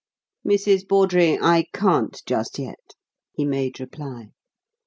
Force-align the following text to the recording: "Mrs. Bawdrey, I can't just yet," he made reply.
"Mrs. 0.43 0.87
Bawdrey, 0.87 1.37
I 1.39 1.67
can't 1.75 2.23
just 2.25 2.57
yet," 2.57 2.95
he 3.33 3.45
made 3.45 3.79
reply. 3.79 4.31